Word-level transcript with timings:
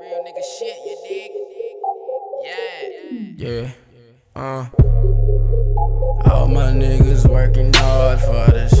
nigga 0.00 0.42
shit, 0.58 0.76
you 0.84 0.96
dig? 1.08 1.30
Yeah. 2.44 3.48
Yeah. 3.48 3.70
Uh. 4.34 4.66
All 6.30 6.48
my 6.48 6.70
niggas 6.70 7.26
working 7.26 7.72
hard 7.74 8.20
for 8.20 8.52
this. 8.52 8.74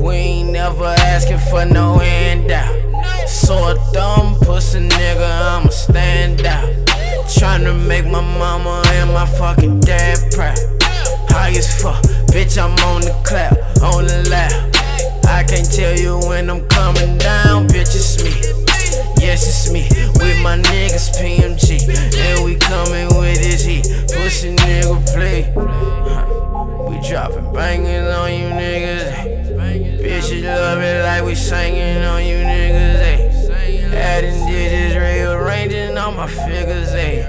We 0.00 0.14
ain't 0.14 0.52
never 0.52 0.84
asking 0.84 1.38
for 1.38 1.64
no 1.64 1.98
handout. 1.98 3.28
So 3.28 3.54
a 3.54 3.90
dumb 3.92 4.36
pussy 4.42 4.88
nigga, 4.88 5.58
I'ma 5.58 5.70
stand 5.70 6.46
out. 6.46 6.68
Tryna 7.26 7.84
make 7.86 8.06
my 8.06 8.20
mama 8.20 8.82
and 8.86 9.12
my 9.12 9.26
fucking 9.26 9.80
dad 9.80 10.18
proud. 10.32 10.58
High 11.30 11.50
as 11.50 11.82
fuck, 11.82 12.00
bitch, 12.30 12.62
I'm 12.62 12.72
on 12.86 13.00
the 13.00 13.14
clap, 13.24 13.54
on 13.82 14.04
the 14.04 14.28
lap. 14.30 14.52
I 15.26 15.42
can't 15.42 15.70
tell 15.70 15.98
you 15.98 16.20
when 16.28 16.48
I'm 16.48 16.66
coming 16.68 17.18
down, 17.18 17.66
bitch, 17.66 17.94
it's 17.96 18.22
me. 18.22 18.65
Niggas 20.62 21.16
PMG. 21.16 21.88
And 22.16 22.44
we 22.44 22.56
coming 22.56 23.08
with 23.18 23.38
this 23.42 23.64
heat, 23.64 23.86
pussy 24.12 24.54
nigga 24.54 25.04
play. 25.12 25.52
We 26.88 27.08
dropping 27.08 27.52
bangers 27.52 28.14
on 28.14 28.32
you 28.32 28.48
niggas. 28.48 29.46
Bitches 30.02 30.44
love 30.44 30.78
it 30.78 31.02
like 31.04 31.24
we 31.24 31.34
singing 31.34 32.04
on 32.04 32.24
you 32.24 32.36
niggas. 32.36 33.50
Ay. 33.50 33.96
Adding 33.96 34.46
digits, 34.46 34.96
rearranging 34.96 35.98
all 35.98 36.12
my 36.12 36.26
figures. 36.26 36.92
Ay. 36.92 37.26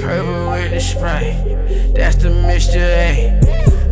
Purple 0.00 0.50
with 0.50 0.70
the 0.72 0.80
spray, 0.80 1.92
that's 1.94 2.16
the 2.16 2.30
mixture. 2.30 2.80
Ay. 2.80 3.38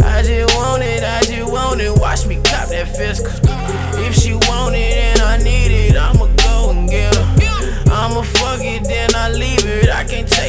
I 0.04 0.22
just 0.22 0.56
want 0.56 0.82
it, 0.82 1.02
I 1.02 1.20
just 1.23 1.52
want 1.52 1.80
it. 1.80 1.92
Watch 1.98 2.26
me 2.26 2.36
cop 2.36 2.68
that 2.68 2.88
fiscal. 2.96 3.32
If 4.01 4.14
she 4.14 4.34
want 4.34 4.74
it 4.74 5.05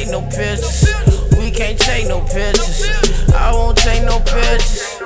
take 0.08 0.22
no 0.22 0.28
pictures. 0.28 0.88
We 1.38 1.50
can't 1.50 1.78
take 1.78 2.08
no 2.08 2.20
pictures. 2.20 2.88
I 3.34 3.52
won't 3.52 3.76
take 3.76 4.04
no 4.04 4.18
pictures. 4.20 5.02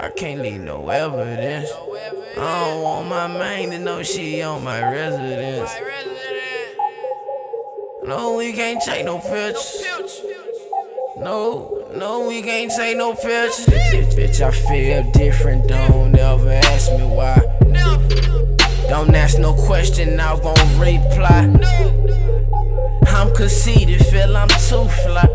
I 0.00 0.10
can't 0.16 0.40
leave 0.40 0.60
no 0.60 0.88
evidence. 0.88 1.70
I 2.38 2.70
don't 2.70 2.82
want 2.82 3.08
my 3.08 3.26
main 3.26 3.70
to 3.70 3.78
know 3.78 4.02
she 4.02 4.42
on 4.42 4.62
my 4.62 4.80
residence. 4.80 5.70
No, 8.04 8.36
we 8.36 8.52
can't 8.52 8.80
take 8.82 9.04
no 9.04 9.18
pictures. 9.18 9.84
No, 11.16 11.88
no, 11.96 12.28
we 12.28 12.42
can't 12.42 12.70
take 12.70 12.96
no 12.96 13.14
pictures. 13.14 13.66
Bitch, 14.14 14.40
I 14.40 14.50
feel 14.52 15.10
different. 15.12 15.66
Don't 15.66 16.16
ever 16.16 16.50
ask 16.50 16.92
me 16.92 17.04
why. 17.04 17.42
Don't 18.88 19.14
ask 19.14 19.38
no 19.40 19.52
question, 19.52 20.20
I 20.20 20.34
won't 20.34 20.60
reply. 20.78 22.25
I'm 23.16 23.34
conceited, 23.34 24.04
feel 24.06 24.36
I'm 24.36 24.48
too 24.48 24.84
fly. 25.02 25.26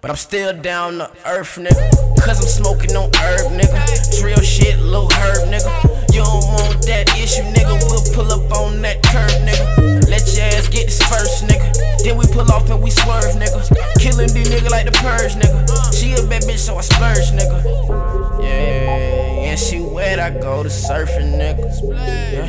But 0.00 0.10
I'm 0.10 0.16
still 0.16 0.56
down 0.56 0.98
to 0.98 1.10
earth, 1.26 1.58
nigga. 1.58 1.90
Cause 2.22 2.40
I'm 2.40 2.46
smoking 2.46 2.94
on 2.96 3.10
herb, 3.18 3.50
nigga. 3.52 4.20
Drill 4.20 4.40
shit, 4.40 4.78
little 4.78 5.10
herb, 5.10 5.50
nigga. 5.50 6.14
You 6.14 6.22
don't 6.22 6.46
want 6.46 6.86
that 6.86 7.10
issue, 7.18 7.42
nigga. 7.42 7.74
We'll 7.90 8.06
pull 8.14 8.30
up 8.32 8.50
on 8.56 8.80
that 8.82 9.02
curb, 9.02 9.30
nigga. 9.42 10.08
Let 10.08 10.24
your 10.32 10.46
ass 10.46 10.68
get 10.68 10.86
dispersed, 10.86 11.44
nigga. 11.44 11.68
Then 12.04 12.16
we 12.16 12.24
pull 12.32 12.50
off 12.52 12.70
and 12.70 12.80
we 12.80 12.90
swerve, 12.90 13.34
nigga. 13.34 13.60
Killing 13.98 14.32
these 14.32 14.48
nigga 14.48 14.70
like 14.70 14.86
the 14.86 14.92
purge, 14.92 15.34
nigga. 15.34 15.66
She 15.92 16.12
a 16.14 16.22
bad 16.22 16.42
bitch, 16.42 16.58
so 16.58 16.76
I 16.78 16.82
splurge, 16.82 17.34
nigga. 17.34 18.40
Yeah, 18.40 19.19
and 19.50 19.58
she 19.58 19.80
wet, 19.80 20.20
I 20.20 20.30
go 20.30 20.62
to 20.62 20.68
surfing, 20.68 21.36
nigga. 21.36 21.66
Yeah. 21.90 22.46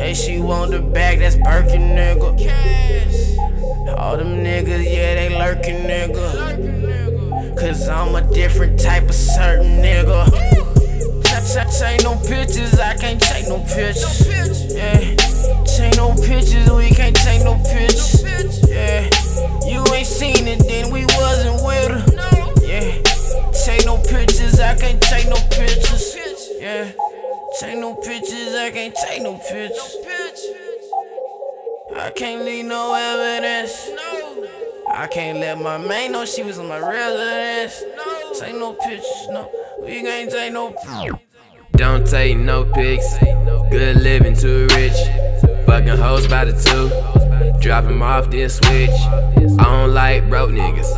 Hey, 0.00 0.14
she 0.14 0.38
want 0.38 0.70
the 0.70 0.80
bag, 0.80 1.18
that's 1.18 1.34
Birkin, 1.34 1.96
nigga. 1.96 2.30
All 3.98 4.16
them 4.16 4.44
niggas, 4.44 4.84
yeah, 4.84 5.14
they 5.16 5.36
lurking, 5.36 5.82
nigga. 5.88 7.58
Cause 7.58 7.88
I'm 7.88 8.14
a 8.14 8.22
different 8.32 8.78
type 8.80 9.04
of 9.04 9.14
certain 9.14 9.82
nigga. 9.82 10.30
Take 11.78 12.02
no 12.04 12.14
pictures, 12.16 12.78
I 12.78 12.94
can't 12.94 13.20
take 13.20 13.48
no 13.48 13.58
pictures. 13.58 14.72
Yeah. 14.72 15.16
Take 15.64 15.96
no 15.96 16.14
pictures, 16.14 16.70
we 16.70 16.90
can't 16.90 17.16
take 17.16 17.42
no 17.42 17.54
pictures. 17.56 17.93
Take 27.60 27.78
no 27.78 27.94
pictures, 27.94 28.54
I 28.54 28.70
can't 28.72 28.94
take 28.94 29.22
no 29.22 29.36
pictures. 29.36 29.96
I 31.96 32.10
can't 32.10 32.44
leave 32.44 32.64
no 32.66 32.94
evidence. 32.94 33.90
I 34.90 35.06
can't 35.06 35.38
let 35.38 35.60
my 35.60 35.78
main 35.78 36.12
know 36.12 36.24
she 36.24 36.42
was 36.42 36.58
on 36.58 36.68
my 36.68 36.78
residence. 36.78 37.82
Take 38.38 38.54
no 38.56 38.72
pictures, 38.74 39.28
no. 39.30 39.50
We 39.82 40.02
can't 40.02 40.30
take 40.30 40.52
no. 40.52 40.74
Don't 41.72 42.06
take 42.06 42.36
no 42.38 42.64
pics. 42.64 43.18
Good 43.70 43.96
living 44.02 44.36
too 44.36 44.66
rich. 44.74 44.96
Fucking 45.66 45.96
hoes 45.96 46.26
by 46.26 46.44
the 46.44 46.52
two. 46.52 46.90
Drop 47.60 47.84
'em 47.84 48.02
off, 48.02 48.30
then 48.30 48.48
switch. 48.50 48.90
I 48.90 49.64
don't 49.64 49.94
like 49.94 50.28
broke 50.28 50.50
niggas. 50.50 50.92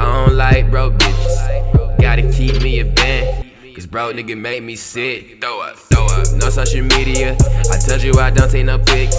I 0.00 0.24
don't 0.26 0.34
like 0.36 0.70
broke 0.70 0.94
bitches. 0.94 2.00
Gotta 2.00 2.22
keep 2.32 2.62
me 2.62 2.80
a 2.80 2.84
band. 2.84 3.47
Cause 3.78 3.86
broke 3.86 4.16
nigga 4.16 4.36
make 4.36 4.60
me 4.64 4.74
sick. 4.74 5.40
Throw 5.40 5.60
up, 5.60 5.76
throw 5.76 6.06
up. 6.06 6.26
No 6.34 6.50
social 6.50 6.82
media. 6.82 7.36
I 7.70 7.78
told 7.78 8.02
you 8.02 8.12
I 8.14 8.28
don't 8.28 8.50
take 8.50 8.66
no 8.66 8.76
pics. 8.76 9.16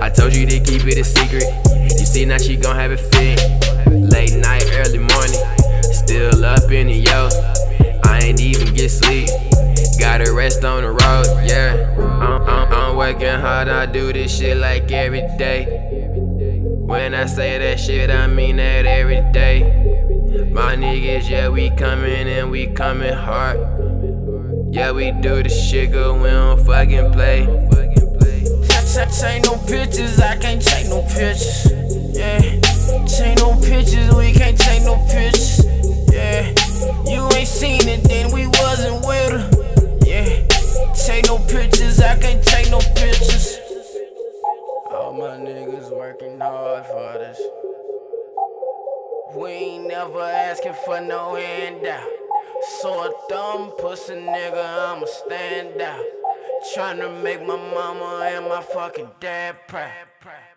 I 0.00 0.10
told 0.10 0.34
you 0.34 0.46
to 0.46 0.58
keep 0.58 0.82
it 0.84 0.98
a 0.98 1.04
secret. 1.04 1.44
You 1.96 2.04
see 2.04 2.24
now 2.24 2.38
she 2.38 2.56
gon' 2.56 2.74
have 2.74 2.90
it 2.90 2.98
fit. 2.98 3.38
Late 3.86 4.34
night, 4.34 4.64
early 4.72 4.98
morning. 4.98 5.38
Still 5.94 6.44
up 6.44 6.68
in 6.72 6.88
the 6.88 6.94
yo. 6.94 7.28
I 8.02 8.18
ain't 8.24 8.40
even 8.40 8.74
get 8.74 8.88
sleep. 8.88 9.28
Gotta 10.00 10.32
rest 10.32 10.64
on 10.64 10.82
the 10.82 10.90
road, 10.90 11.46
yeah. 11.46 11.94
I'm, 11.96 12.42
I'm, 12.42 12.72
I'm 12.72 12.96
working 12.96 13.28
hard, 13.28 13.68
I 13.68 13.86
do 13.86 14.12
this 14.12 14.36
shit 14.36 14.56
like 14.56 14.90
every 14.90 15.20
day. 15.38 15.66
When 16.66 17.14
I 17.14 17.26
say 17.26 17.58
that 17.58 17.78
shit, 17.78 18.10
I 18.10 18.26
mean 18.26 18.56
that 18.56 18.86
every 18.86 19.22
day. 19.30 20.50
My 20.50 20.74
niggas, 20.74 21.30
yeah, 21.30 21.48
we 21.48 21.70
coming 21.70 22.26
and 22.26 22.50
we 22.50 22.66
coming 22.66 23.14
hard. 23.14 23.79
Yeah, 24.72 24.92
we 24.92 25.10
do 25.10 25.42
this 25.42 25.68
shit 25.68 25.90
good, 25.92 26.22
we 26.22 26.28
don't 26.28 26.64
fucking 26.64 27.12
play. 27.12 27.46
Take 29.20 29.44
no 29.44 29.56
pictures, 29.66 30.20
I 30.20 30.36
can't 30.36 30.62
take 30.62 30.88
no 30.88 31.02
pictures. 31.02 31.70
Yeah. 32.14 32.38
Take 33.06 33.38
no 33.38 33.54
pictures, 33.60 34.14
we 34.14 34.32
can't 34.32 34.56
take 34.58 34.82
no 34.84 34.96
pictures. 35.10 35.64
Yeah. 36.12 36.46
You 37.06 37.28
ain't 37.36 37.48
seen 37.48 37.86
it, 37.88 38.04
then 38.04 38.32
we 38.32 38.46
wasn't 38.46 39.04
with 39.06 39.32
her. 39.32 39.50
Yeah. 40.06 40.46
Take 40.94 41.26
no 41.26 41.38
pictures, 41.38 42.00
I 42.00 42.18
can't 42.18 42.42
take 42.44 42.70
no 42.70 42.78
pictures. 42.78 43.58
All 44.92 45.12
my 45.12 45.36
niggas 45.36 45.90
working 45.90 46.40
hard 46.40 46.86
for 46.86 47.18
this. 47.18 47.40
We 49.36 49.50
ain't 49.50 49.88
never 49.88 50.20
asking 50.20 50.74
for 50.84 51.00
no 51.00 51.34
handout. 51.34 52.09
So 52.80 53.02
a 53.02 53.12
dumb 53.28 53.72
pussy 53.76 54.14
nigga, 54.14 54.94
I'ma 54.94 55.04
stand 55.04 55.82
out. 55.82 56.02
Tryna 56.74 57.22
make 57.22 57.46
my 57.46 57.56
mama 57.56 58.22
and 58.24 58.48
my 58.48 58.62
fucking 58.62 59.10
dad 59.20 59.56
proud. 59.68 60.49